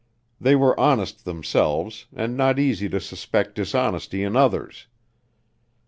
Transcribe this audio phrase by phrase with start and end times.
[0.39, 4.87] They were honest themselves, and not easy to suspect dishonesty in others.